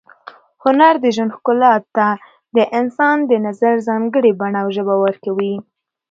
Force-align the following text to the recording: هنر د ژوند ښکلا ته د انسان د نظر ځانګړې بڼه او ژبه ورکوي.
هنر 0.63 0.93
د 1.03 1.05
ژوند 1.15 1.35
ښکلا 1.37 1.73
ته 1.95 2.07
د 2.55 2.57
انسان 2.79 3.17
د 3.25 3.31
نظر 3.45 3.75
ځانګړې 3.87 4.31
بڼه 4.39 4.59
او 4.61 4.67
ژبه 4.75 4.95
ورکوي. 5.05 5.55